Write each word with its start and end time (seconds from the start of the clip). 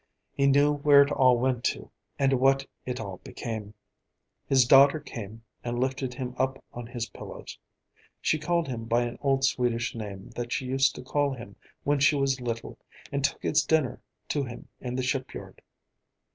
He 0.33 0.47
knew 0.47 0.71
where 0.73 1.03
it 1.03 1.11
all 1.11 1.37
went 1.37 1.63
to, 1.65 1.91
what 2.17 2.65
it 2.87 2.99
all 2.99 3.17
became. 3.17 3.75
His 4.47 4.65
daughter 4.65 4.99
came 4.99 5.43
and 5.63 5.77
lifted 5.79 6.15
him 6.15 6.33
up 6.39 6.57
on 6.73 6.87
his 6.87 7.09
pillows. 7.09 7.59
She 8.19 8.39
called 8.39 8.67
him 8.67 8.85
by 8.85 9.03
an 9.03 9.19
old 9.21 9.43
Swedish 9.45 9.93
name 9.93 10.31
that 10.31 10.51
she 10.51 10.65
used 10.65 10.95
to 10.95 11.03
call 11.03 11.33
him 11.35 11.55
when 11.83 11.99
she 11.99 12.15
was 12.15 12.41
little 12.41 12.79
and 13.11 13.23
took 13.23 13.43
his 13.43 13.63
dinner 13.63 14.01
to 14.29 14.43
him 14.43 14.69
in 14.79 14.95
the 14.95 15.03
shipyard. 15.03 15.61